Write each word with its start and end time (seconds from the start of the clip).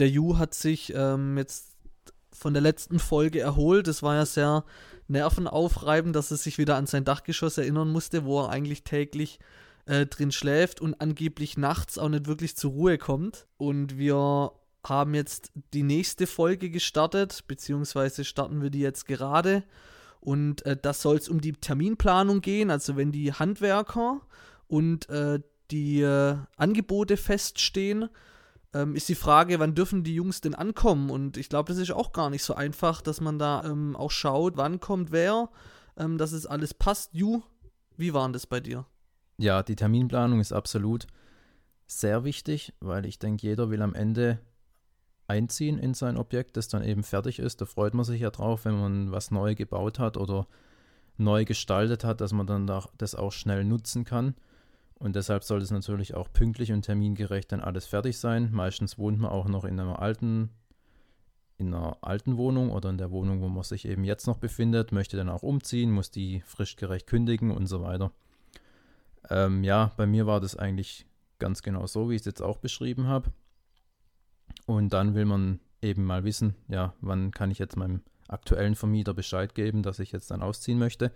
der 0.00 0.08
Ju 0.08 0.38
hat 0.38 0.54
sich 0.54 0.92
ähm, 0.96 1.38
jetzt 1.38 1.76
von 2.32 2.54
der 2.54 2.62
letzten 2.62 2.98
Folge 2.98 3.40
erholt. 3.40 3.86
Es 3.86 4.02
war 4.02 4.14
ja 4.14 4.26
sehr 4.26 4.64
nervenaufreibend, 5.08 6.16
dass 6.16 6.30
er 6.30 6.38
sich 6.38 6.56
wieder 6.58 6.76
an 6.76 6.86
sein 6.86 7.04
Dachgeschoss 7.04 7.58
erinnern 7.58 7.90
musste, 7.90 8.24
wo 8.24 8.40
er 8.40 8.48
eigentlich 8.48 8.82
täglich 8.82 9.38
äh, 9.86 10.06
drin 10.06 10.32
schläft 10.32 10.80
und 10.80 11.00
angeblich 11.00 11.58
nachts 11.58 11.98
auch 11.98 12.08
nicht 12.08 12.26
wirklich 12.26 12.56
zur 12.56 12.72
Ruhe 12.72 12.96
kommt. 12.96 13.46
Und 13.58 13.98
wir 13.98 14.52
haben 14.84 15.14
jetzt 15.14 15.52
die 15.74 15.82
nächste 15.82 16.26
Folge 16.26 16.70
gestartet, 16.70 17.44
beziehungsweise 17.46 18.24
starten 18.24 18.62
wir 18.62 18.70
die 18.70 18.80
jetzt 18.80 19.06
gerade. 19.06 19.64
Und 20.20 20.64
äh, 20.64 20.76
das 20.80 21.02
soll 21.02 21.16
es 21.16 21.28
um 21.28 21.40
die 21.40 21.52
Terminplanung 21.52 22.40
gehen, 22.40 22.70
also 22.70 22.96
wenn 22.96 23.12
die 23.12 23.32
Handwerker 23.32 24.20
und 24.66 25.08
äh, 25.10 25.40
die 25.70 26.00
äh, 26.00 26.36
Angebote 26.56 27.16
feststehen, 27.16 28.08
ähm, 28.72 28.94
ist 28.94 29.08
die 29.08 29.14
Frage, 29.14 29.58
wann 29.58 29.74
dürfen 29.74 30.04
die 30.04 30.14
Jungs 30.14 30.40
denn 30.40 30.54
ankommen? 30.54 31.10
Und 31.10 31.36
ich 31.36 31.48
glaube, 31.48 31.68
das 31.68 31.78
ist 31.78 31.90
auch 31.92 32.12
gar 32.12 32.30
nicht 32.30 32.44
so 32.44 32.54
einfach, 32.54 33.02
dass 33.02 33.20
man 33.20 33.38
da 33.38 33.64
ähm, 33.64 33.96
auch 33.96 34.10
schaut, 34.10 34.56
wann 34.56 34.80
kommt 34.80 35.12
wer, 35.12 35.50
ähm, 35.96 36.18
dass 36.18 36.32
es 36.32 36.46
alles 36.46 36.74
passt. 36.74 37.14
Ju, 37.14 37.42
wie 37.96 38.14
war 38.14 38.30
das 38.30 38.46
bei 38.46 38.60
dir? 38.60 38.86
Ja, 39.38 39.62
die 39.62 39.76
Terminplanung 39.76 40.40
ist 40.40 40.52
absolut 40.52 41.06
sehr 41.86 42.24
wichtig, 42.24 42.74
weil 42.80 43.06
ich 43.06 43.18
denke, 43.18 43.46
jeder 43.46 43.70
will 43.70 43.82
am 43.82 43.94
Ende 43.94 44.38
einziehen 45.26 45.78
in 45.78 45.94
sein 45.94 46.16
Objekt, 46.16 46.56
das 46.56 46.68
dann 46.68 46.84
eben 46.84 47.02
fertig 47.02 47.38
ist. 47.38 47.60
Da 47.60 47.64
freut 47.64 47.94
man 47.94 48.04
sich 48.04 48.20
ja 48.20 48.30
drauf, 48.30 48.64
wenn 48.64 48.78
man 48.78 49.12
was 49.12 49.30
neu 49.30 49.54
gebaut 49.54 49.98
hat 49.98 50.16
oder 50.16 50.46
neu 51.16 51.44
gestaltet 51.44 52.04
hat, 52.04 52.20
dass 52.20 52.32
man 52.32 52.46
dann 52.46 52.66
das 52.98 53.14
auch 53.14 53.32
schnell 53.32 53.64
nutzen 53.64 54.04
kann. 54.04 54.34
Und 55.00 55.16
deshalb 55.16 55.44
sollte 55.44 55.64
es 55.64 55.70
natürlich 55.70 56.14
auch 56.14 56.30
pünktlich 56.30 56.72
und 56.72 56.82
termingerecht 56.82 57.50
dann 57.50 57.62
alles 57.62 57.86
fertig 57.86 58.18
sein. 58.18 58.50
Meistens 58.52 58.98
wohnt 58.98 59.18
man 59.18 59.30
auch 59.30 59.48
noch 59.48 59.64
in 59.64 59.80
einer 59.80 59.98
alten, 60.00 60.50
in 61.56 61.74
einer 61.74 61.96
alten 62.02 62.36
Wohnung 62.36 62.70
oder 62.70 62.90
in 62.90 62.98
der 62.98 63.10
Wohnung, 63.10 63.40
wo 63.40 63.48
man 63.48 63.64
sich 63.64 63.88
eben 63.88 64.04
jetzt 64.04 64.26
noch 64.26 64.36
befindet, 64.36 64.92
möchte 64.92 65.16
dann 65.16 65.30
auch 65.30 65.42
umziehen, 65.42 65.90
muss 65.90 66.10
die 66.10 66.42
frischgerecht 66.44 67.06
kündigen 67.06 67.50
und 67.50 67.66
so 67.66 67.82
weiter. 67.82 68.12
Ähm, 69.30 69.64
ja, 69.64 69.90
bei 69.96 70.06
mir 70.06 70.26
war 70.26 70.38
das 70.38 70.54
eigentlich 70.54 71.06
ganz 71.38 71.62
genau 71.62 71.86
so, 71.86 72.10
wie 72.10 72.14
ich 72.14 72.20
es 72.20 72.26
jetzt 72.26 72.42
auch 72.42 72.58
beschrieben 72.58 73.06
habe. 73.06 73.32
Und 74.66 74.92
dann 74.92 75.14
will 75.14 75.24
man 75.24 75.60
eben 75.80 76.04
mal 76.04 76.24
wissen, 76.24 76.56
ja, 76.68 76.92
wann 77.00 77.30
kann 77.30 77.50
ich 77.50 77.58
jetzt 77.58 77.76
meinem 77.76 78.02
aktuellen 78.28 78.74
Vermieter 78.74 79.14
Bescheid 79.14 79.54
geben, 79.54 79.82
dass 79.82 79.98
ich 79.98 80.12
jetzt 80.12 80.30
dann 80.30 80.42
ausziehen 80.42 80.78
möchte. 80.78 81.10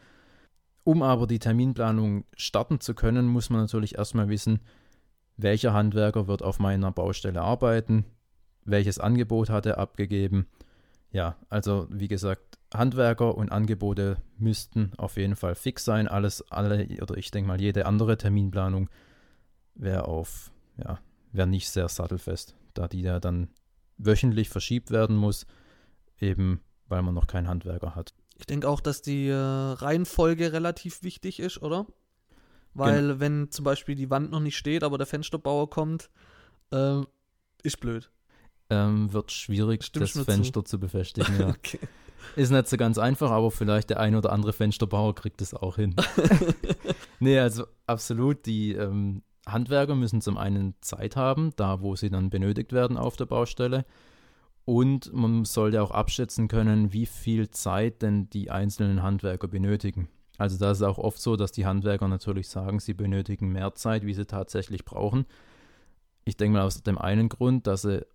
Um 0.84 1.02
aber 1.02 1.26
die 1.26 1.38
Terminplanung 1.38 2.24
starten 2.36 2.78
zu 2.78 2.94
können, 2.94 3.26
muss 3.26 3.50
man 3.50 3.62
natürlich 3.62 3.96
erstmal 3.96 4.28
wissen, 4.28 4.60
welcher 5.36 5.72
Handwerker 5.72 6.28
wird 6.28 6.42
auf 6.42 6.58
meiner 6.58 6.92
Baustelle 6.92 7.40
arbeiten, 7.40 8.04
welches 8.64 8.98
Angebot 8.98 9.50
hat 9.50 9.66
er 9.66 9.78
abgegeben. 9.78 10.46
Ja, 11.10 11.36
also 11.48 11.86
wie 11.90 12.08
gesagt, 12.08 12.58
Handwerker 12.72 13.36
und 13.36 13.50
Angebote 13.50 14.16
müssten 14.36 14.92
auf 14.96 15.16
jeden 15.16 15.36
Fall 15.36 15.54
fix 15.54 15.84
sein. 15.84 16.08
Alles, 16.08 16.42
alle, 16.50 16.86
oder 17.00 17.16
ich 17.16 17.30
denke 17.30 17.48
mal, 17.48 17.60
jede 17.60 17.86
andere 17.86 18.18
Terminplanung 18.18 18.90
wäre 19.74 20.06
auf, 20.06 20.52
ja, 20.76 20.98
wäre 21.32 21.46
nicht 21.46 21.70
sehr 21.70 21.88
sattelfest, 21.88 22.56
da 22.74 22.88
die 22.88 23.02
ja 23.02 23.20
dann 23.20 23.48
wöchentlich 23.96 24.48
verschiebt 24.48 24.90
werden 24.90 25.16
muss, 25.16 25.46
eben 26.20 26.60
weil 26.88 27.02
man 27.02 27.14
noch 27.14 27.26
keinen 27.26 27.48
Handwerker 27.48 27.94
hat. 27.94 28.12
Ich 28.36 28.46
denke 28.46 28.68
auch, 28.68 28.80
dass 28.80 29.02
die 29.02 29.28
äh, 29.28 29.34
Reihenfolge 29.34 30.52
relativ 30.52 31.02
wichtig 31.02 31.40
ist, 31.40 31.62
oder? 31.62 31.86
Weil 32.74 33.02
genau. 33.02 33.20
wenn 33.20 33.50
zum 33.50 33.64
Beispiel 33.64 33.94
die 33.94 34.10
Wand 34.10 34.32
noch 34.32 34.40
nicht 34.40 34.56
steht, 34.56 34.82
aber 34.82 34.98
der 34.98 35.06
Fensterbauer 35.06 35.70
kommt, 35.70 36.10
äh, 36.72 37.00
ist 37.62 37.80
blöd. 37.80 38.10
Ähm, 38.70 39.12
wird 39.12 39.30
schwierig, 39.30 39.84
Stimmst 39.84 40.16
das 40.16 40.24
Fenster 40.24 40.64
zu, 40.64 40.76
zu 40.76 40.80
befestigen, 40.80 41.38
ja. 41.38 41.48
okay. 41.50 41.78
Ist 42.36 42.50
nicht 42.50 42.68
so 42.68 42.76
ganz 42.76 42.98
einfach, 42.98 43.30
aber 43.30 43.50
vielleicht 43.50 43.90
der 43.90 44.00
ein 44.00 44.16
oder 44.16 44.32
andere 44.32 44.52
Fensterbauer 44.52 45.14
kriegt 45.14 45.40
es 45.42 45.54
auch 45.54 45.76
hin. 45.76 45.94
nee, 47.20 47.38
also 47.38 47.66
absolut, 47.86 48.46
die 48.46 48.72
ähm, 48.72 49.22
Handwerker 49.46 49.94
müssen 49.94 50.20
zum 50.20 50.38
einen 50.38 50.74
Zeit 50.80 51.16
haben, 51.16 51.52
da 51.56 51.80
wo 51.80 51.96
sie 51.96 52.10
dann 52.10 52.30
benötigt 52.30 52.72
werden 52.72 52.96
auf 52.96 53.16
der 53.16 53.26
Baustelle. 53.26 53.84
Und 54.64 55.12
man 55.12 55.44
sollte 55.44 55.82
auch 55.82 55.90
abschätzen 55.90 56.48
können, 56.48 56.92
wie 56.92 57.06
viel 57.06 57.50
Zeit 57.50 58.00
denn 58.02 58.30
die 58.30 58.50
einzelnen 58.50 59.02
Handwerker 59.02 59.48
benötigen. 59.48 60.08
Also 60.38 60.58
da 60.58 60.70
ist 60.70 60.82
auch 60.82 60.98
oft 60.98 61.20
so, 61.20 61.36
dass 61.36 61.52
die 61.52 61.66
Handwerker 61.66 62.08
natürlich 62.08 62.48
sagen, 62.48 62.80
sie 62.80 62.94
benötigen 62.94 63.50
mehr 63.50 63.74
Zeit, 63.74 64.04
wie 64.04 64.14
sie 64.14 64.26
tatsächlich 64.26 64.84
brauchen. 64.84 65.26
Ich 66.24 66.36
denke 66.36 66.58
mal 66.58 66.64
aus 66.64 66.82
dem 66.82 66.98
einen 66.98 67.28
Grund, 67.28 67.66
dass 67.66 67.82
sie, 67.82 68.06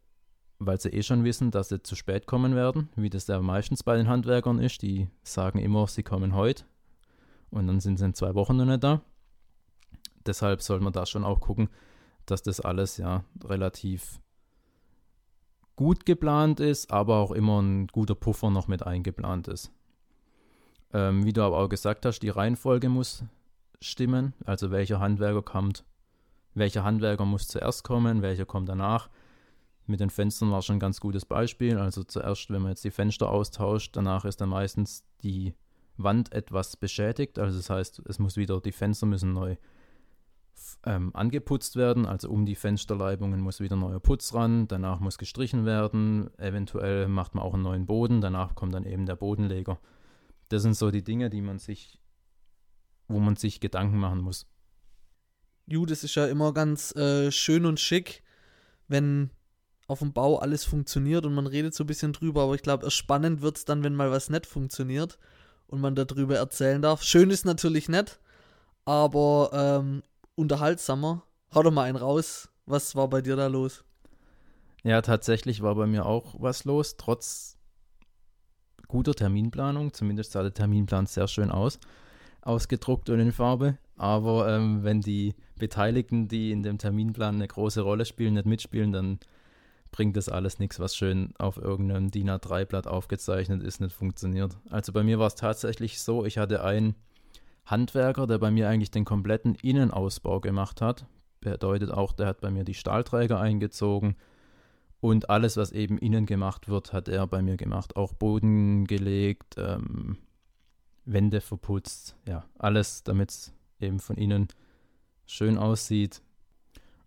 weil 0.57 0.79
sie 0.81 0.89
eh 0.89 1.03
schon 1.03 1.23
wissen, 1.23 1.51
dass 1.51 1.69
sie 1.69 1.81
zu 1.81 1.95
spät 1.95 2.25
kommen 2.25 2.55
werden, 2.55 2.89
wie 2.95 3.09
das 3.09 3.27
ja 3.27 3.39
meistens 3.39 3.83
bei 3.83 3.95
den 3.95 4.07
Handwerkern 4.07 4.59
ist. 4.59 4.81
Die 4.81 5.07
sagen 5.23 5.59
immer, 5.59 5.87
sie 5.87 6.03
kommen 6.03 6.33
heute 6.33 6.65
und 7.51 7.67
dann 7.67 7.79
sind 7.79 7.99
sie 7.99 8.05
in 8.05 8.13
zwei 8.15 8.33
Wochen 8.35 8.57
noch 8.57 8.65
nicht 8.65 8.83
da. 8.83 9.01
Deshalb 10.25 10.61
soll 10.61 10.81
man 10.81 10.93
da 10.93 11.05
schon 11.05 11.23
auch 11.23 11.39
gucken, 11.39 11.69
dass 12.25 12.41
das 12.41 12.59
alles 12.59 12.97
ja 12.97 13.23
relativ 13.43 14.19
gut 15.79 16.05
geplant 16.05 16.59
ist, 16.59 16.91
aber 16.91 17.19
auch 17.19 17.31
immer 17.31 17.61
ein 17.61 17.87
guter 17.87 18.13
Puffer 18.13 18.49
noch 18.49 18.67
mit 18.67 18.85
eingeplant 18.85 19.47
ist. 19.47 19.71
Ähm, 20.91 21.23
wie 21.23 21.31
du 21.31 21.41
aber 21.41 21.57
auch 21.57 21.69
gesagt 21.69 22.05
hast, 22.05 22.19
die 22.19 22.27
Reihenfolge 22.27 22.89
muss 22.89 23.23
stimmen, 23.79 24.33
also 24.43 24.71
welcher 24.71 24.99
Handwerker 24.99 25.41
kommt, 25.41 25.85
welcher 26.53 26.83
Handwerker 26.83 27.23
muss 27.23 27.47
zuerst 27.47 27.85
kommen, 27.85 28.21
welcher 28.21 28.45
kommt 28.45 28.67
danach. 28.67 29.09
Mit 29.87 30.01
den 30.01 30.09
Fenstern 30.09 30.51
war 30.51 30.61
schon 30.63 30.75
ein 30.75 30.81
ganz 30.81 30.99
gutes 30.99 31.23
Beispiel. 31.23 31.77
Also 31.77 32.03
zuerst, 32.03 32.49
wenn 32.49 32.61
man 32.61 32.71
jetzt 32.71 32.83
die 32.83 32.91
Fenster 32.91 33.29
austauscht, 33.29 33.95
danach 33.95 34.25
ist 34.25 34.41
dann 34.41 34.49
meistens 34.49 35.05
die 35.23 35.53
Wand 35.95 36.33
etwas 36.33 36.75
beschädigt. 36.75 37.39
Also 37.39 37.55
das 37.57 37.69
heißt, 37.69 38.01
es 38.05 38.19
muss 38.19 38.35
wieder, 38.35 38.59
die 38.59 38.73
Fenster 38.73 39.05
müssen 39.05 39.31
neu 39.31 39.55
ähm, 40.85 41.15
angeputzt 41.15 41.75
werden. 41.75 42.05
Also 42.05 42.29
um 42.29 42.45
die 42.45 42.55
Fensterleibungen 42.55 43.41
muss 43.41 43.59
wieder 43.59 43.75
neuer 43.75 43.99
Putz 43.99 44.33
ran, 44.33 44.67
danach 44.67 44.99
muss 44.99 45.17
gestrichen 45.17 45.65
werden, 45.65 46.29
eventuell 46.37 47.07
macht 47.07 47.35
man 47.35 47.43
auch 47.43 47.53
einen 47.53 47.63
neuen 47.63 47.85
Boden, 47.85 48.21
danach 48.21 48.55
kommt 48.55 48.73
dann 48.73 48.85
eben 48.85 49.05
der 49.05 49.15
Bodenleger. 49.15 49.79
Das 50.49 50.63
sind 50.63 50.75
so 50.75 50.91
die 50.91 51.03
Dinge, 51.03 51.29
die 51.29 51.41
man 51.41 51.59
sich, 51.59 51.99
wo 53.07 53.19
man 53.19 53.35
sich 53.35 53.59
Gedanken 53.59 53.97
machen 53.97 54.21
muss. 54.21 54.47
Ju, 55.67 55.85
das 55.85 56.03
ist 56.03 56.15
ja 56.15 56.25
immer 56.25 56.53
ganz 56.53 56.95
äh, 56.95 57.31
schön 57.31 57.65
und 57.65 57.79
schick, 57.79 58.23
wenn 58.87 59.29
auf 59.87 59.99
dem 59.99 60.13
Bau 60.13 60.37
alles 60.37 60.65
funktioniert 60.65 61.25
und 61.25 61.33
man 61.33 61.47
redet 61.47 61.73
so 61.73 61.83
ein 61.83 61.87
bisschen 61.87 62.13
drüber, 62.13 62.43
aber 62.43 62.55
ich 62.55 62.61
glaube, 62.61 62.89
spannend 62.91 63.41
wird 63.41 63.57
es 63.57 63.65
dann, 63.65 63.83
wenn 63.83 63.95
mal 63.95 64.11
was 64.11 64.29
nicht 64.29 64.45
funktioniert 64.45 65.17
und 65.67 65.81
man 65.81 65.95
darüber 65.95 66.37
erzählen 66.37 66.81
darf. 66.81 67.03
Schön 67.03 67.29
ist 67.29 67.45
natürlich 67.45 67.89
nett, 67.89 68.19
aber 68.85 69.49
ähm, 69.53 70.03
unterhaltsamer. 70.39 71.23
Hau 71.53 71.63
doch 71.63 71.71
mal 71.71 71.83
einen 71.83 71.97
raus. 71.97 72.49
Was 72.65 72.95
war 72.95 73.09
bei 73.09 73.21
dir 73.21 73.35
da 73.35 73.47
los? 73.47 73.83
Ja, 74.83 75.01
tatsächlich 75.01 75.61
war 75.61 75.75
bei 75.75 75.85
mir 75.85 76.05
auch 76.05 76.35
was 76.39 76.63
los, 76.63 76.95
trotz 76.95 77.57
guter 78.87 79.13
Terminplanung. 79.13 79.93
Zumindest 79.93 80.31
sah 80.31 80.41
der 80.41 80.53
Terminplan 80.53 81.05
sehr 81.05 81.27
schön 81.27 81.51
aus, 81.51 81.79
ausgedruckt 82.41 83.09
und 83.09 83.19
in 83.19 83.31
Farbe. 83.31 83.77
Aber 83.97 84.55
ähm, 84.55 84.83
wenn 84.83 85.01
die 85.01 85.35
Beteiligten, 85.57 86.29
die 86.29 86.51
in 86.51 86.63
dem 86.63 86.77
Terminplan 86.77 87.35
eine 87.35 87.47
große 87.47 87.81
Rolle 87.81 88.05
spielen, 88.05 88.35
nicht 88.35 88.45
mitspielen, 88.45 88.93
dann 88.93 89.19
bringt 89.91 90.15
das 90.15 90.29
alles 90.29 90.59
nichts, 90.59 90.79
was 90.79 90.95
schön 90.95 91.33
auf 91.37 91.57
irgendeinem 91.57 92.11
DIN 92.11 92.29
A3-Blatt 92.29 92.87
aufgezeichnet 92.87 93.61
ist, 93.63 93.81
nicht 93.81 93.93
funktioniert. 93.93 94.57
Also 94.69 94.93
bei 94.93 95.03
mir 95.03 95.19
war 95.19 95.27
es 95.27 95.35
tatsächlich 95.35 95.99
so, 95.99 96.25
ich 96.25 96.37
hatte 96.37 96.63
ein 96.63 96.95
Handwerker, 97.69 98.27
der 98.27 98.37
bei 98.37 98.51
mir 98.51 98.69
eigentlich 98.69 98.91
den 98.91 99.05
kompletten 99.05 99.55
Innenausbau 99.55 100.39
gemacht 100.39 100.81
hat. 100.81 101.05
Bedeutet 101.41 101.91
auch, 101.91 102.13
der 102.13 102.27
hat 102.27 102.41
bei 102.41 102.51
mir 102.51 102.63
die 102.63 102.73
Stahlträger 102.73 103.39
eingezogen 103.39 104.15
und 105.01 105.29
alles, 105.29 105.55
was 105.55 105.71
eben 105.71 105.97
innen 105.97 106.25
gemacht 106.25 106.67
wird, 106.67 106.91
hat 106.91 107.07
er 107.07 107.25
bei 107.27 107.41
mir 107.41 107.57
gemacht. 107.57 107.95
Auch 107.95 108.13
Boden 108.13 108.85
gelegt, 108.85 109.55
ähm, 109.57 110.17
Wände 111.05 111.41
verputzt, 111.41 112.17
ja, 112.27 112.45
alles, 112.57 113.03
damit 113.03 113.31
es 113.31 113.53
eben 113.79 113.99
von 113.99 114.17
innen 114.17 114.47
schön 115.25 115.57
aussieht. 115.57 116.21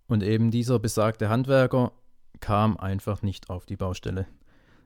Und 0.06 0.22
eben 0.22 0.50
dieser 0.50 0.78
besagte 0.78 1.28
Handwerker 1.28 1.92
kam 2.40 2.76
einfach 2.76 3.22
nicht 3.22 3.50
auf 3.50 3.66
die 3.66 3.76
Baustelle. 3.76 4.26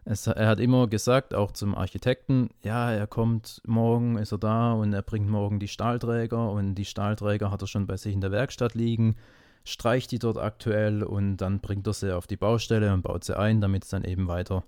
Es, 0.08 0.28
er 0.28 0.46
hat 0.46 0.60
immer 0.60 0.86
gesagt, 0.86 1.34
auch 1.34 1.50
zum 1.50 1.74
Architekten, 1.74 2.50
ja, 2.62 2.92
er 2.92 3.08
kommt 3.08 3.60
morgen, 3.66 4.18
ist 4.18 4.30
er 4.30 4.38
da 4.38 4.72
und 4.72 4.92
er 4.92 5.02
bringt 5.02 5.28
morgen 5.28 5.58
die 5.58 5.66
Stahlträger 5.66 6.48
und 6.48 6.76
die 6.76 6.84
Stahlträger 6.84 7.50
hat 7.50 7.62
er 7.62 7.66
schon 7.66 7.88
bei 7.88 7.96
sich 7.96 8.14
in 8.14 8.20
der 8.20 8.30
Werkstatt 8.30 8.74
liegen, 8.74 9.16
streicht 9.64 10.12
die 10.12 10.20
dort 10.20 10.38
aktuell 10.38 11.02
und 11.02 11.38
dann 11.38 11.58
bringt 11.58 11.88
er 11.88 11.92
sie 11.92 12.14
auf 12.14 12.28
die 12.28 12.36
Baustelle 12.36 12.94
und 12.94 13.02
baut 13.02 13.24
sie 13.24 13.36
ein, 13.36 13.60
damit 13.60 13.82
es 13.82 13.90
dann 13.90 14.04
eben 14.04 14.28
weiter 14.28 14.62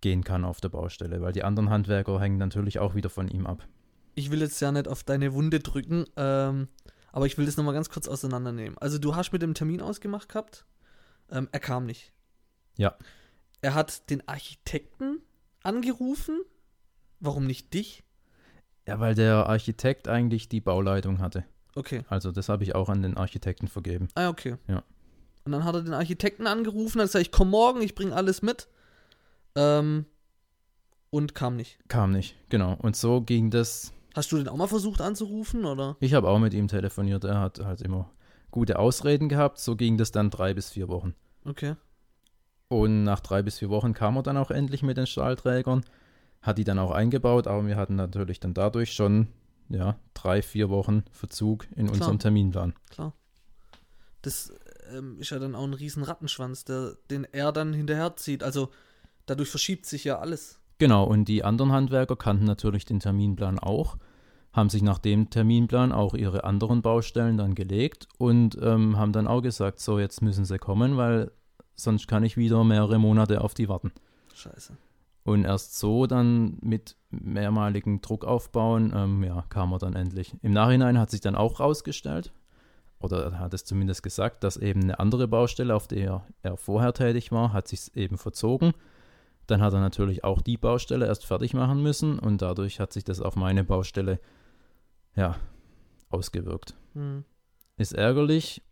gehen 0.00 0.22
kann 0.22 0.44
auf 0.44 0.60
der 0.60 0.68
Baustelle, 0.68 1.20
weil 1.20 1.32
die 1.32 1.42
anderen 1.42 1.68
Handwerker 1.68 2.20
hängen 2.20 2.38
natürlich 2.38 2.78
auch 2.78 2.94
wieder 2.94 3.10
von 3.10 3.26
ihm 3.26 3.48
ab. 3.48 3.66
Ich 4.14 4.30
will 4.30 4.40
jetzt 4.40 4.60
ja 4.60 4.70
nicht 4.70 4.86
auf 4.86 5.02
deine 5.02 5.34
Wunde 5.34 5.58
drücken, 5.58 6.04
ähm, 6.16 6.68
aber 7.10 7.26
ich 7.26 7.36
will 7.38 7.46
das 7.46 7.56
nochmal 7.56 7.74
ganz 7.74 7.90
kurz 7.90 8.06
auseinandernehmen. 8.06 8.78
Also 8.78 8.98
du 8.98 9.16
hast 9.16 9.32
mit 9.32 9.42
dem 9.42 9.54
Termin 9.54 9.80
ausgemacht 9.80 10.28
gehabt, 10.28 10.64
ähm, 11.32 11.48
er 11.50 11.58
kam 11.58 11.86
nicht. 11.86 12.12
Ja. 12.76 12.94
Er 13.64 13.72
hat 13.72 14.10
den 14.10 14.28
Architekten 14.28 15.22
angerufen. 15.62 16.38
Warum 17.18 17.46
nicht 17.46 17.72
dich? 17.72 18.04
Ja, 18.86 19.00
weil 19.00 19.14
der 19.14 19.46
Architekt 19.46 20.06
eigentlich 20.06 20.50
die 20.50 20.60
Bauleitung 20.60 21.18
hatte. 21.18 21.46
Okay. 21.74 22.02
Also 22.10 22.30
das 22.30 22.50
habe 22.50 22.62
ich 22.62 22.74
auch 22.74 22.90
an 22.90 23.00
den 23.00 23.16
Architekten 23.16 23.66
vergeben. 23.66 24.08
Ah, 24.16 24.28
okay. 24.28 24.58
Ja. 24.68 24.82
Und 25.46 25.52
dann 25.52 25.64
hat 25.64 25.76
er 25.76 25.80
den 25.80 25.94
Architekten 25.94 26.46
angerufen, 26.46 27.00
hat 27.00 27.06
gesagt, 27.06 27.24
ich 27.24 27.32
komme 27.32 27.52
morgen, 27.52 27.80
ich 27.80 27.94
bringe 27.94 28.14
alles 28.14 28.42
mit. 28.42 28.68
Ähm, 29.54 30.04
und 31.08 31.34
kam 31.34 31.56
nicht. 31.56 31.78
Kam 31.88 32.10
nicht, 32.10 32.36
genau. 32.50 32.76
Und 32.82 32.96
so 32.96 33.22
ging 33.22 33.50
das. 33.50 33.94
Hast 34.14 34.30
du 34.30 34.36
den 34.36 34.48
auch 34.48 34.58
mal 34.58 34.66
versucht 34.66 35.00
anzurufen, 35.00 35.64
oder? 35.64 35.96
Ich 36.00 36.12
habe 36.12 36.28
auch 36.28 36.38
mit 36.38 36.52
ihm 36.52 36.68
telefoniert. 36.68 37.24
Er 37.24 37.40
hat 37.40 37.60
halt 37.60 37.80
immer 37.80 38.10
gute 38.50 38.78
Ausreden 38.78 39.30
gehabt. 39.30 39.58
So 39.58 39.74
ging 39.74 39.96
das 39.96 40.12
dann 40.12 40.28
drei 40.28 40.52
bis 40.52 40.68
vier 40.68 40.88
Wochen. 40.88 41.14
Okay. 41.46 41.76
Und 42.74 43.04
nach 43.04 43.20
drei 43.20 43.42
bis 43.42 43.60
vier 43.60 43.70
Wochen 43.70 43.94
kam 43.94 44.16
er 44.16 44.24
dann 44.24 44.36
auch 44.36 44.50
endlich 44.50 44.82
mit 44.82 44.96
den 44.96 45.06
Stahlträgern, 45.06 45.84
hat 46.42 46.58
die 46.58 46.64
dann 46.64 46.80
auch 46.80 46.90
eingebaut, 46.90 47.46
aber 47.46 47.64
wir 47.68 47.76
hatten 47.76 47.94
natürlich 47.94 48.40
dann 48.40 48.52
dadurch 48.52 48.92
schon 48.92 49.28
ja, 49.68 49.96
drei, 50.12 50.42
vier 50.42 50.70
Wochen 50.70 51.04
Verzug 51.12 51.68
in 51.76 51.86
Klar. 51.86 51.94
unserem 51.94 52.18
Terminplan. 52.18 52.74
Klar. 52.90 53.12
Das 54.22 54.52
ähm, 54.92 55.20
ist 55.20 55.30
ja 55.30 55.38
dann 55.38 55.54
auch 55.54 55.62
ein 55.62 55.74
riesen 55.74 56.02
Rattenschwanz, 56.02 56.64
der, 56.64 56.96
den 57.10 57.24
er 57.30 57.52
dann 57.52 57.74
hinterherzieht. 57.74 58.42
Also 58.42 58.70
dadurch 59.26 59.50
verschiebt 59.50 59.86
sich 59.86 60.02
ja 60.02 60.18
alles. 60.18 60.58
Genau, 60.78 61.04
und 61.04 61.26
die 61.26 61.44
anderen 61.44 61.70
Handwerker 61.70 62.16
kannten 62.16 62.44
natürlich 62.44 62.84
den 62.84 62.98
Terminplan 62.98 63.60
auch, 63.60 63.98
haben 64.52 64.68
sich 64.68 64.82
nach 64.82 64.98
dem 64.98 65.30
Terminplan 65.30 65.92
auch 65.92 66.14
ihre 66.14 66.42
anderen 66.42 66.82
Baustellen 66.82 67.36
dann 67.36 67.54
gelegt 67.54 68.08
und 68.18 68.58
ähm, 68.60 68.98
haben 68.98 69.12
dann 69.12 69.28
auch 69.28 69.42
gesagt, 69.42 69.78
so 69.78 70.00
jetzt 70.00 70.22
müssen 70.22 70.44
sie 70.44 70.58
kommen, 70.58 70.96
weil 70.96 71.30
sonst 71.74 72.08
kann 72.08 72.24
ich 72.24 72.36
wieder 72.36 72.62
mehrere 72.64 72.98
Monate 72.98 73.40
auf 73.40 73.54
die 73.54 73.68
warten. 73.68 73.92
Scheiße. 74.34 74.76
Und 75.24 75.44
erst 75.44 75.78
so 75.78 76.06
dann 76.06 76.58
mit 76.60 76.96
mehrmaligen 77.10 78.02
Druck 78.02 78.24
aufbauen, 78.24 78.92
ähm, 78.94 79.24
ja, 79.24 79.44
kam 79.48 79.72
er 79.72 79.78
dann 79.78 79.96
endlich. 79.96 80.34
Im 80.42 80.52
Nachhinein 80.52 80.98
hat 80.98 81.10
sich 81.10 81.22
dann 81.22 81.34
auch 81.34 81.60
rausgestellt, 81.60 82.32
oder 82.98 83.24
er 83.24 83.38
hat 83.38 83.54
es 83.54 83.64
zumindest 83.64 84.02
gesagt, 84.02 84.44
dass 84.44 84.56
eben 84.56 84.82
eine 84.82 84.98
andere 84.98 85.28
Baustelle, 85.28 85.74
auf 85.74 85.88
der 85.88 86.26
er 86.42 86.56
vorher 86.56 86.92
tätig 86.92 87.32
war, 87.32 87.52
hat 87.52 87.68
sich 87.68 87.94
eben 87.96 88.18
verzogen. 88.18 88.72
Dann 89.46 89.60
hat 89.60 89.74
er 89.74 89.80
natürlich 89.80 90.24
auch 90.24 90.40
die 90.40 90.56
Baustelle 90.56 91.06
erst 91.06 91.26
fertig 91.26 91.54
machen 91.54 91.82
müssen 91.82 92.18
und 92.18 92.40
dadurch 92.40 92.80
hat 92.80 92.92
sich 92.92 93.04
das 93.04 93.20
auf 93.20 93.36
meine 93.36 93.62
Baustelle 93.64 94.20
ja 95.16 95.36
ausgewirkt. 96.08 96.74
Hm. 96.94 97.24
Ist 97.76 97.92
ärgerlich. 97.92 98.62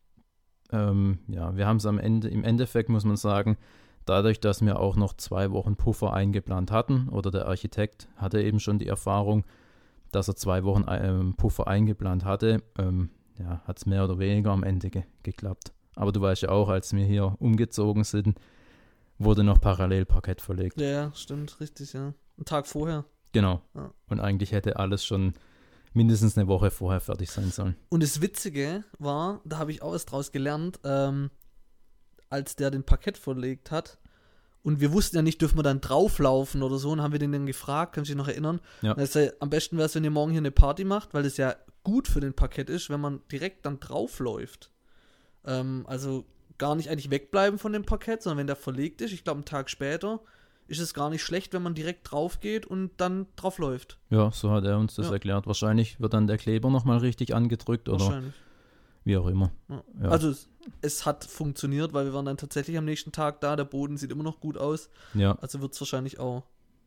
Ähm, 0.72 1.18
ja, 1.28 1.56
wir 1.56 1.66
haben 1.66 1.76
es 1.76 1.86
am 1.86 1.98
Ende, 1.98 2.28
im 2.28 2.44
Endeffekt 2.44 2.88
muss 2.88 3.04
man 3.04 3.16
sagen, 3.16 3.56
dadurch, 4.06 4.40
dass 4.40 4.64
wir 4.64 4.80
auch 4.80 4.96
noch 4.96 5.14
zwei 5.14 5.50
Wochen 5.52 5.76
Puffer 5.76 6.12
eingeplant 6.12 6.70
hatten, 6.70 7.08
oder 7.08 7.30
der 7.30 7.46
Architekt 7.46 8.08
hatte 8.16 8.42
eben 8.42 8.58
schon 8.58 8.78
die 8.78 8.88
Erfahrung, 8.88 9.44
dass 10.10 10.28
er 10.28 10.36
zwei 10.36 10.64
Wochen 10.64 10.84
ähm, 10.88 11.34
Puffer 11.36 11.66
eingeplant 11.66 12.24
hatte, 12.24 12.62
ähm, 12.78 13.10
ja, 13.38 13.62
hat 13.64 13.78
es 13.78 13.86
mehr 13.86 14.04
oder 14.04 14.18
weniger 14.18 14.50
am 14.50 14.62
Ende 14.62 14.90
ge 14.90 15.04
geklappt. 15.22 15.72
Aber 15.94 16.12
du 16.12 16.20
weißt 16.20 16.42
ja 16.42 16.48
auch, 16.48 16.68
als 16.68 16.94
wir 16.94 17.04
hier 17.04 17.34
umgezogen 17.38 18.04
sind, 18.04 18.38
wurde 19.18 19.44
noch 19.44 19.60
parallel 19.60 20.04
Parkett 20.04 20.40
verlegt. 20.40 20.80
Ja, 20.80 21.12
stimmt, 21.14 21.60
richtig, 21.60 21.92
ja. 21.92 22.14
Einen 22.36 22.44
Tag 22.44 22.66
vorher. 22.66 23.04
Genau. 23.32 23.62
Ja. 23.74 23.90
Und 24.08 24.20
eigentlich 24.20 24.52
hätte 24.52 24.76
alles 24.76 25.04
schon 25.04 25.34
mindestens 25.94 26.36
eine 26.36 26.48
Woche 26.48 26.70
vorher 26.70 27.00
fertig 27.00 27.30
sein 27.30 27.50
sollen. 27.50 27.76
Und 27.88 28.02
das 28.02 28.20
Witzige 28.20 28.84
war, 28.98 29.40
da 29.44 29.58
habe 29.58 29.70
ich 29.70 29.82
auch 29.82 29.92
was 29.92 30.06
draus 30.06 30.32
gelernt, 30.32 30.80
ähm, 30.84 31.30
als 32.30 32.56
der 32.56 32.70
den 32.70 32.84
Parkett 32.84 33.18
verlegt 33.18 33.70
hat. 33.70 33.98
Und 34.62 34.80
wir 34.80 34.92
wussten 34.92 35.16
ja 35.16 35.22
nicht, 35.22 35.40
dürfen 35.40 35.58
wir 35.58 35.64
dann 35.64 35.80
drauflaufen 35.80 36.62
oder 36.62 36.78
so. 36.78 36.90
Und 36.90 37.02
haben 37.02 37.12
wir 37.12 37.18
den 37.18 37.32
dann 37.32 37.46
gefragt, 37.46 37.94
kannst 37.94 38.08
du 38.08 38.14
dich 38.14 38.18
noch 38.18 38.28
erinnern? 38.28 38.60
Ja. 38.80 38.92
Also, 38.92 39.28
am 39.40 39.50
besten 39.50 39.76
wäre 39.76 39.86
es, 39.86 39.94
wenn 39.94 40.04
ihr 40.04 40.10
morgen 40.10 40.30
hier 40.30 40.40
eine 40.40 40.52
Party 40.52 40.84
macht, 40.84 41.14
weil 41.14 41.26
es 41.26 41.36
ja 41.36 41.56
gut 41.84 42.08
für 42.08 42.20
den 42.20 42.34
Parkett 42.34 42.70
ist, 42.70 42.88
wenn 42.90 43.00
man 43.00 43.20
direkt 43.30 43.66
dann 43.66 43.80
draufläuft. 43.80 44.70
Ähm, 45.44 45.84
also 45.88 46.24
gar 46.58 46.76
nicht 46.76 46.90
eigentlich 46.90 47.10
wegbleiben 47.10 47.58
von 47.58 47.72
dem 47.72 47.84
Parkett, 47.84 48.22
sondern 48.22 48.38
wenn 48.38 48.46
der 48.46 48.56
verlegt 48.56 49.00
ist, 49.00 49.12
ich 49.12 49.24
glaube 49.24 49.38
einen 49.38 49.44
Tag 49.44 49.68
später, 49.68 50.20
ist 50.66 50.80
es 50.80 50.94
gar 50.94 51.10
nicht 51.10 51.22
schlecht, 51.22 51.52
wenn 51.52 51.62
man 51.62 51.74
direkt 51.74 52.10
drauf 52.10 52.40
geht 52.40 52.66
und 52.66 52.92
dann 52.96 53.26
drauf 53.36 53.58
läuft. 53.58 53.98
Ja, 54.10 54.30
so 54.32 54.50
hat 54.50 54.64
er 54.64 54.78
uns 54.78 54.94
das 54.94 55.06
ja. 55.06 55.12
erklärt. 55.12 55.46
Wahrscheinlich 55.46 56.00
wird 56.00 56.14
dann 56.14 56.26
der 56.26 56.38
Kleber 56.38 56.70
nochmal 56.70 56.98
richtig 56.98 57.34
angedrückt 57.34 57.88
oder 57.88 58.22
wie 59.04 59.16
auch 59.16 59.26
immer. 59.26 59.50
Ja. 59.68 59.82
Ja. 60.02 60.08
Also 60.08 60.30
es, 60.30 60.48
es, 60.80 61.06
hat 61.06 61.24
funktioniert, 61.24 61.92
weil 61.92 62.06
wir 62.06 62.14
waren 62.14 62.24
dann 62.24 62.36
tatsächlich 62.36 62.78
am 62.78 62.84
nächsten 62.84 63.12
Tag 63.12 63.40
da, 63.40 63.56
der 63.56 63.64
Boden 63.64 63.96
sieht 63.96 64.12
immer 64.12 64.22
noch 64.22 64.40
gut 64.40 64.56
aus. 64.56 64.90
Ja. 65.14 65.36
Also 65.40 65.60
wird 65.60 65.74
es 65.74 65.80
wahrscheinlich 65.80 66.20
auch 66.20 66.44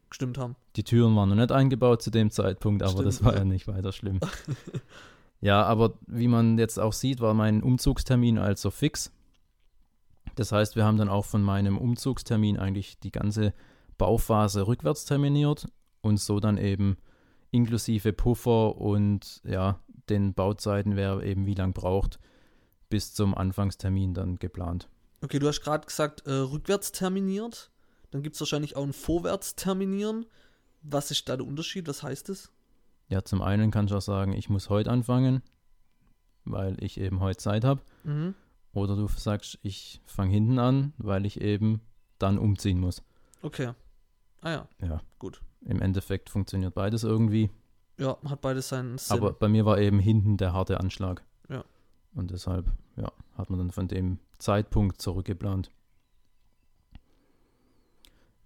gestimmt 0.10 0.38
haben. 0.38 0.56
Die 0.76 0.84
Türen 0.84 1.16
waren 1.16 1.30
noch 1.30 1.36
nicht 1.36 1.52
eingebaut 1.52 2.02
zu 2.02 2.12
dem 2.12 2.32
Zeitpunkt, 2.32 2.84
aber 2.84 2.92
Stimmt, 2.92 3.08
das 3.08 3.24
war 3.24 3.34
ja. 3.34 3.40
ja 3.40 3.46
nicht 3.46 3.68
weiter 3.68 3.92
schlimm. 3.92 4.20
ja, 5.42 5.64
aber 5.64 5.94
wie 6.08 6.28
man 6.28 6.58
jetzt 6.58 6.80
auch 6.80 6.94
sieht, 6.94 7.20
war 7.20 7.34
mein 7.34 7.62
Umzugstermin 7.62 8.38
also 8.38 8.72
fix. 8.72 9.12
Das 10.36 10.52
heißt, 10.52 10.76
wir 10.76 10.86
haben 10.86 10.98
dann 10.98 11.10
auch 11.10 11.26
von 11.26 11.42
meinem 11.42 11.78
Umzugstermin 11.78 12.58
eigentlich 12.58 13.00
die 13.00 13.12
ganze 13.12 13.54
Bauphase 13.98 14.68
rückwärts 14.68 15.06
terminiert 15.06 15.68
und 16.02 16.20
so 16.20 16.40
dann 16.40 16.58
eben 16.58 16.98
inklusive 17.52 18.14
Puffer 18.14 18.78
und 18.78 19.42
ja, 19.46 19.80
den 20.10 20.34
Bauzeiten, 20.34 20.96
wer 20.96 21.22
eben 21.24 21.46
wie 21.46 21.54
lang 21.54 21.74
braucht, 21.74 22.20
bis 22.90 23.14
zum 23.14 23.34
Anfangstermin 23.34 24.14
dann 24.14 24.36
geplant. 24.36 24.90
Okay, 25.22 25.40
du 25.40 25.48
hast 25.48 25.62
gerade 25.62 25.86
gesagt, 25.86 26.28
äh, 26.28 26.32
rückwärts 26.32 26.92
terminiert. 26.92 27.72
Dann 28.12 28.22
gibt 28.22 28.36
es 28.36 28.42
wahrscheinlich 28.42 28.76
auch 28.76 28.84
ein 28.84 28.94
vorwärts 28.94 29.56
terminieren. 29.56 30.26
Was 30.82 31.12
ist 31.12 31.28
da 31.28 31.38
der 31.38 31.48
Unterschied? 31.48 31.88
Was 31.88 32.04
heißt 32.04 32.30
es? 32.30 32.52
Ja, 33.08 33.24
zum 33.24 33.42
einen 33.42 33.72
kann 33.72 33.86
ich 33.88 33.94
auch 33.94 34.02
sagen, 34.02 34.34
ich 34.34 34.50
muss 34.50 34.70
heute 34.70 34.92
anfangen, 34.92 35.42
weil 36.44 36.82
ich 36.84 37.00
eben 37.00 37.20
heute 37.22 37.38
Zeit 37.38 37.64
habe. 37.64 37.82
Mhm. 38.04 38.36
Oder 38.76 38.98
du 38.98 39.08
sagst, 39.08 39.58
ich 39.64 40.02
fange 40.06 40.34
hinten 40.34 40.60
an, 40.60 40.94
weil 40.98 41.26
ich 41.26 41.40
eben 41.40 41.80
dann 42.20 42.38
umziehen 42.38 42.80
muss. 42.80 43.02
Okay. 43.42 43.72
Ah 44.42 44.52
ja. 44.52 44.68
Ja. 44.82 45.02
Gut. 45.18 45.42
Im 45.62 45.82
Endeffekt 45.82 46.30
funktioniert 46.30 46.76
beides 46.76 47.04
irgendwie. 47.04 47.50
Ja, 47.98 48.18
hat 48.26 48.42
beides 48.42 48.68
seinen 48.68 48.98
Sinn. 48.98 49.18
Aber 49.18 49.32
bei 49.32 49.48
mir 49.48 49.66
war 49.66 49.80
eben 49.80 50.00
hinten 50.00 50.36
der 50.36 50.52
harte 50.52 50.80
Anschlag. 50.80 51.24
Ja. 51.50 51.64
Und 52.14 52.32
deshalb, 52.32 52.70
ja, 52.98 53.12
hat 53.38 53.50
man 53.50 53.60
dann 53.60 53.72
von 53.72 53.88
dem 53.88 54.20
Zeitpunkt 54.40 55.02
zurückgeplant. 55.02 55.72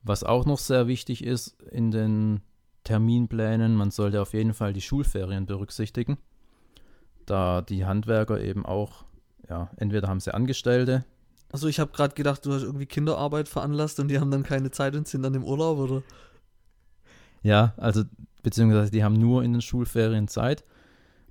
Was 0.04 0.24
auch 0.24 0.46
noch 0.46 0.60
sehr 0.60 0.88
wichtig 0.88 1.24
ist 1.24 1.60
in 1.64 1.90
den 1.90 2.42
Terminplänen, 2.84 3.76
man 3.76 3.90
sollte 3.90 4.22
auf 4.22 4.34
jeden 4.34 4.54
Fall 4.54 4.74
die 4.74 4.82
Schulferien 4.82 5.48
berücksichtigen, 5.48 6.20
da 7.26 7.62
die 7.62 7.86
Handwerker 7.86 8.40
eben 8.40 8.66
auch 8.66 9.06
ja, 9.50 9.70
entweder 9.78 10.08
haben 10.08 10.20
sie 10.20 10.34
Angestellte. 10.34 11.06
Also 11.52 11.68
ich 11.68 11.80
habe 11.80 11.92
gerade 11.92 12.14
gedacht, 12.14 12.46
du 12.46 12.54
hast 12.54 12.64
irgendwie 12.64 12.86
Kinderarbeit 12.86 13.50
veranlasst 13.50 14.00
und 14.00 14.08
die 14.08 14.20
haben 14.20 14.30
dann 14.30 14.44
keine 14.44 14.70
Zeit 14.72 14.96
und 14.96 15.08
sind 15.08 15.24
dann 15.24 15.34
im 15.34 15.44
Urlaub, 15.44 15.80
oder? 15.80 16.04
Ja, 17.42 17.74
also 17.78 18.04
beziehungsweise 18.44 18.92
die 18.92 19.04
haben 19.04 19.16
nur 19.16 19.44
in 19.44 19.54
den 19.54 19.62
Schulferien 19.62 20.28
Zeit, 20.28 20.64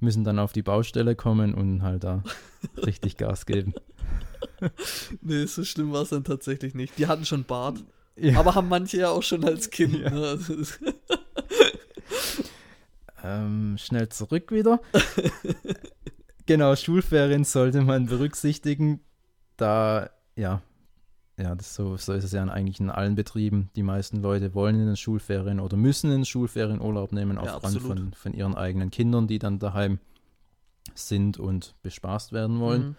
müssen 0.00 0.24
dann 0.24 0.38
auf 0.38 0.52
die 0.52 0.62
Baustelle 0.62 1.14
kommen 1.14 1.54
und 1.54 1.82
halt 1.82 2.04
da 2.04 2.24
richtig 2.84 3.16
Gas 3.16 3.46
geben. 3.46 3.74
nee, 5.20 5.46
so 5.46 5.64
schlimm 5.64 5.92
war 5.92 6.02
es 6.02 6.08
dann 6.08 6.24
tatsächlich 6.24 6.74
nicht. 6.74 6.98
Die 6.98 7.06
hatten 7.06 7.24
schon 7.24 7.44
Bart. 7.44 7.84
Ja. 8.16 8.40
Aber 8.40 8.56
haben 8.56 8.68
manche 8.68 8.98
ja 8.98 9.10
auch 9.10 9.22
schon 9.22 9.44
als 9.44 9.70
Kind. 9.70 9.94
Ja. 9.94 10.10
Ne? 10.10 10.26
Also 10.26 10.54
ähm, 13.22 13.76
schnell 13.78 14.08
zurück 14.08 14.50
wieder. 14.50 14.80
Genau, 16.48 16.74
Schulferien 16.76 17.44
sollte 17.44 17.82
man 17.82 18.06
berücksichtigen, 18.06 19.00
da, 19.58 20.08
ja, 20.34 20.62
ja, 21.36 21.54
das 21.54 21.74
so, 21.74 21.98
so 21.98 22.14
ist 22.14 22.24
es 22.24 22.32
ja 22.32 22.42
eigentlich 22.42 22.80
in 22.80 22.88
allen 22.88 23.16
Betrieben. 23.16 23.68
Die 23.76 23.82
meisten 23.82 24.22
Leute 24.22 24.54
wollen 24.54 24.80
in 24.80 24.86
den 24.86 24.96
Schulferien 24.96 25.60
oder 25.60 25.76
müssen 25.76 26.06
in 26.06 26.20
den 26.20 26.24
Schulferien 26.24 26.80
Urlaub 26.80 27.12
nehmen, 27.12 27.36
aufgrund 27.36 27.74
ja, 27.74 27.80
von, 27.80 28.12
von 28.14 28.32
ihren 28.32 28.54
eigenen 28.54 28.90
Kindern, 28.90 29.26
die 29.26 29.38
dann 29.38 29.58
daheim 29.58 29.98
sind 30.94 31.38
und 31.38 31.74
bespaßt 31.82 32.32
werden 32.32 32.60
wollen. 32.60 32.82
Mhm. 32.82 32.96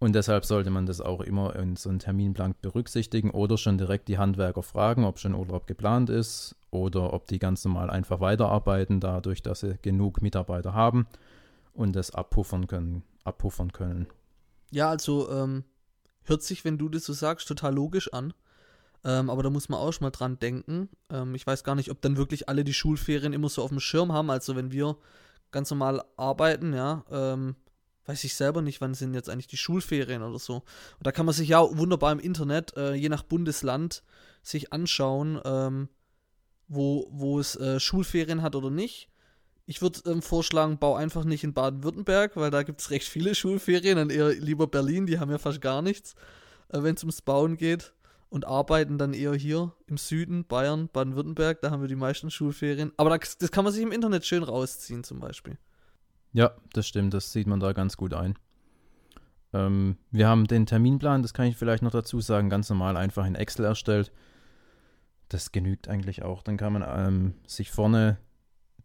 Und 0.00 0.16
deshalb 0.16 0.44
sollte 0.44 0.70
man 0.70 0.84
das 0.84 1.00
auch 1.00 1.20
immer 1.20 1.54
in 1.54 1.76
so 1.76 1.90
einem 1.90 2.00
Terminplan 2.00 2.56
berücksichtigen 2.60 3.30
oder 3.30 3.56
schon 3.56 3.78
direkt 3.78 4.08
die 4.08 4.18
Handwerker 4.18 4.64
fragen, 4.64 5.04
ob 5.04 5.20
schon 5.20 5.34
Urlaub 5.34 5.68
geplant 5.68 6.10
ist 6.10 6.56
oder 6.72 7.12
ob 7.12 7.28
die 7.28 7.38
ganz 7.38 7.64
normal 7.64 7.88
einfach 7.88 8.18
weiterarbeiten, 8.18 8.98
dadurch, 8.98 9.44
dass 9.44 9.60
sie 9.60 9.78
genug 9.80 10.22
Mitarbeiter 10.22 10.74
haben 10.74 11.06
und 11.78 11.94
das 11.94 12.10
abpuffern 12.10 12.66
können. 12.66 13.04
Abpuffern 13.22 13.72
können. 13.72 14.08
Ja, 14.72 14.90
also 14.90 15.30
ähm, 15.30 15.62
hört 16.24 16.42
sich, 16.42 16.64
wenn 16.64 16.76
du 16.76 16.88
das 16.88 17.04
so 17.04 17.12
sagst, 17.12 17.46
total 17.46 17.72
logisch 17.72 18.12
an. 18.12 18.34
Ähm, 19.04 19.30
aber 19.30 19.44
da 19.44 19.50
muss 19.50 19.68
man 19.68 19.78
auch 19.78 19.92
schon 19.92 20.04
mal 20.04 20.10
dran 20.10 20.40
denken. 20.40 20.88
Ähm, 21.08 21.36
ich 21.36 21.46
weiß 21.46 21.62
gar 21.62 21.76
nicht, 21.76 21.92
ob 21.92 22.00
dann 22.02 22.16
wirklich 22.16 22.48
alle 22.48 22.64
die 22.64 22.74
Schulferien 22.74 23.32
immer 23.32 23.48
so 23.48 23.62
auf 23.62 23.70
dem 23.70 23.78
Schirm 23.78 24.12
haben. 24.12 24.28
Also 24.28 24.56
wenn 24.56 24.72
wir 24.72 24.96
ganz 25.52 25.70
normal 25.70 26.02
arbeiten, 26.16 26.74
ja, 26.74 27.04
ähm, 27.12 27.54
weiß 28.06 28.24
ich 28.24 28.34
selber 28.34 28.60
nicht, 28.60 28.80
wann 28.80 28.94
sind 28.94 29.14
jetzt 29.14 29.30
eigentlich 29.30 29.46
die 29.46 29.56
Schulferien 29.56 30.22
oder 30.22 30.40
so. 30.40 30.56
Und 30.56 31.06
da 31.06 31.12
kann 31.12 31.26
man 31.26 31.34
sich 31.34 31.50
ja 31.50 31.60
wunderbar 31.78 32.10
im 32.10 32.18
Internet, 32.18 32.76
äh, 32.76 32.94
je 32.94 33.08
nach 33.08 33.22
Bundesland, 33.22 34.02
sich 34.42 34.72
anschauen, 34.72 35.40
ähm, 35.44 35.88
wo, 36.66 37.06
wo 37.12 37.38
es 37.38 37.54
äh, 37.54 37.78
Schulferien 37.78 38.42
hat 38.42 38.56
oder 38.56 38.70
nicht. 38.70 39.08
Ich 39.68 39.82
würde 39.82 40.00
ähm, 40.06 40.22
vorschlagen, 40.22 40.78
bau 40.78 40.96
einfach 40.96 41.24
nicht 41.24 41.44
in 41.44 41.52
Baden-Württemberg, 41.52 42.36
weil 42.36 42.50
da 42.50 42.62
gibt 42.62 42.80
es 42.80 42.90
recht 42.90 43.06
viele 43.06 43.34
Schulferien, 43.34 43.98
dann 43.98 44.08
eher 44.08 44.30
lieber 44.30 44.66
Berlin, 44.66 45.04
die 45.04 45.18
haben 45.18 45.30
ja 45.30 45.36
fast 45.36 45.60
gar 45.60 45.82
nichts, 45.82 46.14
äh, 46.70 46.82
wenn 46.82 46.94
es 46.94 47.02
ums 47.02 47.20
Bauen 47.20 47.58
geht. 47.58 47.92
Und 48.30 48.46
arbeiten 48.46 48.98
dann 48.98 49.12
eher 49.14 49.34
hier 49.34 49.74
im 49.86 49.96
Süden, 49.98 50.46
Bayern, 50.46 50.88
Baden-Württemberg, 50.88 51.60
da 51.60 51.70
haben 51.70 51.82
wir 51.82 51.88
die 51.88 51.96
meisten 51.96 52.30
Schulferien. 52.30 52.92
Aber 52.96 53.16
das, 53.18 53.36
das 53.36 53.50
kann 53.50 53.64
man 53.64 53.72
sich 53.72 53.82
im 53.82 53.92
Internet 53.92 54.24
schön 54.24 54.42
rausziehen, 54.42 55.04
zum 55.04 55.20
Beispiel. 55.20 55.58
Ja, 56.32 56.52
das 56.72 56.86
stimmt, 56.86 57.12
das 57.12 57.32
sieht 57.32 57.46
man 57.46 57.60
da 57.60 57.72
ganz 57.72 57.98
gut 57.98 58.14
ein. 58.14 58.38
Ähm, 59.52 59.98
wir 60.10 60.28
haben 60.28 60.46
den 60.46 60.64
Terminplan, 60.64 61.20
das 61.22 61.34
kann 61.34 61.46
ich 61.46 61.56
vielleicht 61.58 61.82
noch 61.82 61.90
dazu 61.90 62.20
sagen, 62.20 62.48
ganz 62.48 62.70
normal 62.70 62.96
einfach 62.96 63.26
in 63.26 63.34
Excel 63.34 63.66
erstellt. 63.66 64.12
Das 65.28 65.52
genügt 65.52 65.88
eigentlich 65.88 66.22
auch. 66.22 66.42
Dann 66.42 66.56
kann 66.56 66.72
man 66.72 66.84
ähm, 66.86 67.34
sich 67.46 67.70
vorne 67.70 68.18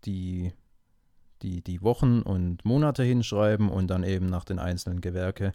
die, 0.05 0.53
die, 1.43 1.62
die 1.62 1.81
Wochen 1.81 2.21
und 2.21 2.65
Monate 2.65 3.03
hinschreiben 3.03 3.69
und 3.69 3.88
dann 3.88 4.03
eben 4.03 4.25
nach 4.25 4.45
den 4.45 4.59
einzelnen 4.59 5.01
Gewerke 5.01 5.51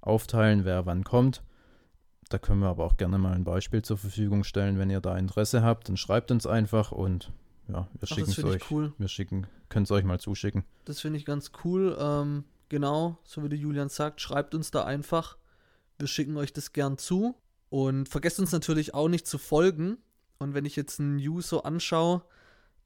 aufteilen, 0.00 0.64
wer 0.64 0.86
wann 0.86 1.04
kommt. 1.04 1.42
Da 2.28 2.38
können 2.38 2.60
wir 2.60 2.68
aber 2.68 2.84
auch 2.84 2.96
gerne 2.96 3.18
mal 3.18 3.34
ein 3.34 3.44
Beispiel 3.44 3.82
zur 3.82 3.98
Verfügung 3.98 4.42
stellen, 4.42 4.78
wenn 4.78 4.90
ihr 4.90 5.00
da 5.00 5.16
Interesse 5.16 5.62
habt, 5.62 5.88
dann 5.88 5.96
schreibt 5.96 6.30
uns 6.30 6.46
einfach 6.46 6.90
und 6.90 7.30
ja, 7.68 7.88
wir 7.98 8.08
schicken 8.08 8.30
es 8.30 8.42
euch. 8.42 8.70
Cool. 8.70 8.92
Wir 8.98 9.08
schicken, 9.08 9.46
können 9.68 9.84
es 9.84 9.90
euch 9.90 10.04
mal 10.04 10.18
zuschicken. 10.18 10.64
Das 10.84 11.00
finde 11.00 11.18
ich 11.18 11.24
ganz 11.24 11.52
cool. 11.64 11.96
Ähm, 12.00 12.44
genau, 12.68 13.18
so 13.24 13.42
wie 13.44 13.48
der 13.48 13.58
Julian 13.58 13.88
sagt, 13.88 14.20
schreibt 14.20 14.54
uns 14.54 14.70
da 14.70 14.84
einfach. 14.84 15.36
Wir 15.98 16.08
schicken 16.08 16.36
euch 16.36 16.52
das 16.52 16.72
gern 16.72 16.98
zu. 16.98 17.36
Und 17.68 18.08
vergesst 18.08 18.38
uns 18.38 18.52
natürlich 18.52 18.94
auch 18.94 19.08
nicht 19.08 19.26
zu 19.26 19.38
folgen. 19.38 19.98
Und 20.38 20.54
wenn 20.54 20.64
ich 20.64 20.76
jetzt 20.76 21.00
einen 21.00 21.18
User 21.18 21.64
anschaue, 21.64 22.22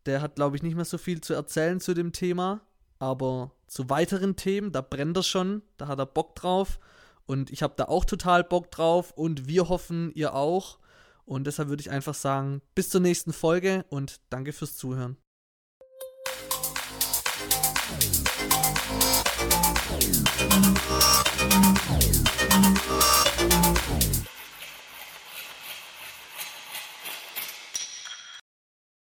der 0.07 0.23
hat, 0.23 0.37
glaube 0.37 0.57
ich, 0.57 0.63
nicht 0.63 0.77
mehr 0.77 0.85
so 0.85 0.99
viel 0.99 1.21
zu 1.21 1.35
erzählen 1.35 1.81
zu 1.81 1.95
dem 1.95 2.13
Thema, 2.13 2.63
aber 2.99 3.53
zu 3.67 3.91
weiteren 3.91 4.37
Themen, 4.37 4.73
da 4.73 4.81
brennt 4.81 5.17
er 5.17 5.23
schon, 5.23 5.63
da 5.77 5.89
hat 5.89 5.99
er 5.99 6.07
Bock 6.07 6.35
drauf 6.35 6.79
und 7.27 7.51
ich 7.51 7.63
habe 7.63 7.75
da 7.77 7.85
auch 7.85 8.05
total 8.05 8.43
Bock 8.43 8.71
drauf 8.71 9.13
und 9.13 9.47
wir 9.47 9.69
hoffen, 9.69 10.11
ihr 10.15 10.35
auch. 10.35 10.79
Und 11.25 11.47
deshalb 11.47 11.69
würde 11.69 11.81
ich 11.81 11.91
einfach 11.91 12.15
sagen, 12.15 12.61
bis 12.75 12.91
zur 12.91 13.01
nächsten 13.01 13.33
Folge 13.33 13.85
und 13.89 14.21
danke 14.31 14.53
fürs 14.53 14.77
Zuhören. 14.77 15.17